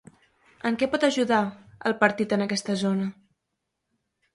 En 0.69 0.79
què 0.83 0.87
pot 0.93 1.05
ajudar 1.09 1.43
el 1.91 1.97
partit 2.03 2.37
a 2.39 2.43
aquesta 2.49 2.81
zona? 2.87 3.15